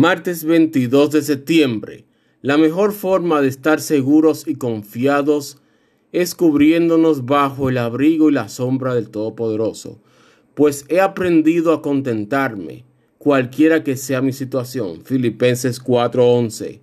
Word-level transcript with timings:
Martes 0.00 0.44
22 0.44 1.10
de 1.10 1.20
septiembre. 1.20 2.06
La 2.40 2.56
mejor 2.56 2.92
forma 2.94 3.42
de 3.42 3.48
estar 3.48 3.82
seguros 3.82 4.48
y 4.48 4.54
confiados 4.54 5.58
es 6.10 6.34
cubriéndonos 6.34 7.26
bajo 7.26 7.68
el 7.68 7.76
abrigo 7.76 8.30
y 8.30 8.32
la 8.32 8.48
sombra 8.48 8.94
del 8.94 9.10
Todopoderoso, 9.10 10.00
pues 10.54 10.86
he 10.88 11.02
aprendido 11.02 11.74
a 11.74 11.82
contentarme, 11.82 12.86
cualquiera 13.18 13.84
que 13.84 13.98
sea 13.98 14.22
mi 14.22 14.32
situación. 14.32 15.02
Filipenses 15.04 15.78
4:11. 15.82 16.80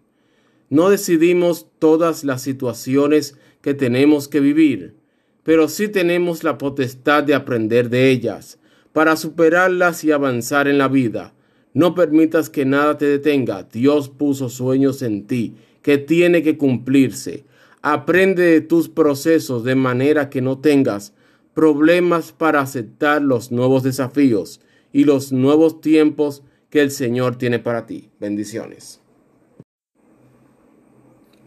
No 0.69 0.91
decidimos 0.91 1.65
todas 1.79 2.23
las 2.23 2.43
situaciones 2.43 3.35
que 3.61 3.73
tenemos 3.73 4.27
que 4.27 4.41
vivir, 4.41 4.93
pero 5.41 5.69
sí 5.69 5.87
tenemos 5.87 6.43
la 6.43 6.59
potestad 6.59 7.23
de 7.23 7.33
aprender 7.33 7.89
de 7.89 8.11
ellas, 8.11 8.59
para 8.93 9.15
superarlas 9.15 10.03
y 10.03 10.11
avanzar 10.11 10.67
en 10.67 10.77
la 10.77 10.87
vida. 10.87 11.33
No 11.77 11.93
permitas 11.93 12.49
que 12.49 12.65
nada 12.65 12.97
te 12.97 13.05
detenga. 13.05 13.61
Dios 13.61 14.09
puso 14.09 14.49
sueños 14.49 15.03
en 15.03 15.27
ti 15.27 15.53
que 15.83 15.99
tiene 15.99 16.41
que 16.41 16.57
cumplirse. 16.57 17.45
Aprende 17.83 18.41
de 18.41 18.61
tus 18.61 18.89
procesos 18.89 19.63
de 19.63 19.75
manera 19.75 20.31
que 20.31 20.41
no 20.41 20.57
tengas 20.57 21.13
problemas 21.53 22.31
para 22.31 22.61
aceptar 22.61 23.21
los 23.21 23.51
nuevos 23.51 23.83
desafíos 23.83 24.59
y 24.91 25.03
los 25.03 25.31
nuevos 25.31 25.79
tiempos 25.79 26.41
que 26.71 26.81
el 26.81 26.89
Señor 26.89 27.35
tiene 27.35 27.59
para 27.59 27.85
ti. 27.85 28.09
Bendiciones. 28.19 28.99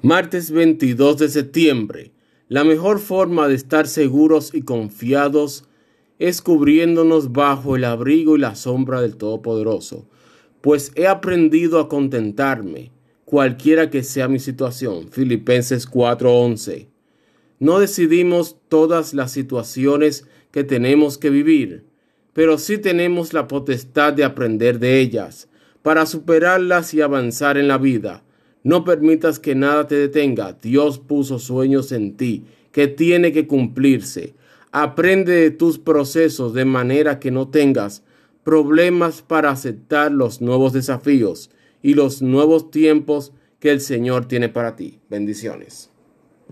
Martes 0.00 0.52
22 0.52 1.18
de 1.18 1.28
septiembre. 1.28 2.12
La 2.46 2.62
mejor 2.62 3.00
forma 3.00 3.48
de 3.48 3.56
estar 3.56 3.88
seguros 3.88 4.54
y 4.54 4.62
confiados 4.62 5.64
es 6.20 6.40
cubriéndonos 6.40 7.32
bajo 7.32 7.74
el 7.74 7.82
abrigo 7.82 8.36
y 8.36 8.38
la 8.38 8.54
sombra 8.54 9.00
del 9.00 9.16
Todopoderoso 9.16 10.06
pues 10.60 10.92
he 10.94 11.06
aprendido 11.06 11.78
a 11.78 11.88
contentarme, 11.88 12.90
cualquiera 13.24 13.90
que 13.90 14.02
sea 14.02 14.28
mi 14.28 14.38
situación. 14.38 15.08
Filipenses 15.10 15.86
4:11. 15.86 16.88
No 17.58 17.78
decidimos 17.78 18.56
todas 18.68 19.14
las 19.14 19.32
situaciones 19.32 20.26
que 20.50 20.64
tenemos 20.64 21.18
que 21.18 21.30
vivir, 21.30 21.84
pero 22.32 22.58
sí 22.58 22.78
tenemos 22.78 23.32
la 23.32 23.46
potestad 23.48 24.12
de 24.12 24.24
aprender 24.24 24.78
de 24.78 25.00
ellas, 25.00 25.48
para 25.82 26.06
superarlas 26.06 26.92
y 26.94 27.00
avanzar 27.00 27.56
en 27.56 27.68
la 27.68 27.78
vida. 27.78 28.22
No 28.62 28.84
permitas 28.84 29.38
que 29.38 29.54
nada 29.54 29.86
te 29.86 29.94
detenga. 29.94 30.52
Dios 30.60 30.98
puso 30.98 31.38
sueños 31.38 31.92
en 31.92 32.16
ti 32.16 32.44
que 32.72 32.88
tiene 32.88 33.32
que 33.32 33.46
cumplirse. 33.46 34.34
Aprende 34.72 35.32
de 35.32 35.50
tus 35.50 35.78
procesos 35.78 36.52
de 36.52 36.64
manera 36.64 37.18
que 37.18 37.30
no 37.30 37.48
tengas 37.48 38.02
problemas 38.44 39.22
para 39.22 39.50
aceptar 39.50 40.12
los 40.12 40.40
nuevos 40.40 40.72
desafíos 40.72 41.50
y 41.82 41.94
los 41.94 42.22
nuevos 42.22 42.70
tiempos 42.70 43.32
que 43.58 43.70
el 43.70 43.80
Señor 43.80 44.26
tiene 44.26 44.48
para 44.48 44.76
ti. 44.76 45.00
Bendiciones. 45.08 45.90